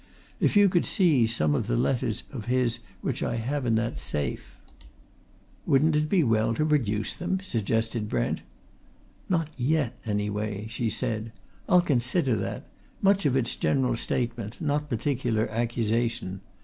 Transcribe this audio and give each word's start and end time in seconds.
If 0.39 0.57
you 0.57 0.67
could 0.67 0.87
see 0.87 1.27
some 1.27 1.53
of 1.53 1.67
the 1.67 1.77
letters 1.77 2.23
of 2.31 2.45
his 2.45 2.79
which 3.01 3.21
I 3.21 3.35
have 3.35 3.67
in 3.67 3.75
that 3.75 3.99
safe" 3.99 4.59
"Wouldn't 5.67 5.95
it 5.95 6.09
be 6.09 6.23
well 6.23 6.55
to 6.55 6.65
produce 6.65 7.13
them?" 7.13 7.39
suggested 7.43 8.09
Brent. 8.09 8.41
"Not 9.29 9.49
yet 9.57 9.95
anyway," 10.03 10.65
she 10.71 10.89
said. 10.89 11.31
"I'll 11.69 11.81
consider 11.81 12.35
that 12.37 12.65
much 13.03 13.27
of 13.27 13.35
it's 13.37 13.55
general 13.55 13.95
statement, 13.95 14.59
not 14.59 14.89
particular 14.89 15.47
accusation. 15.51 16.41